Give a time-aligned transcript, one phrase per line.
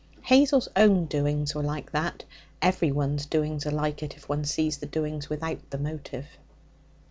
[0.23, 2.23] Hazel's own doings were like that;
[2.59, 6.25] everyone's doings are like it, if one sees the doings without the motive.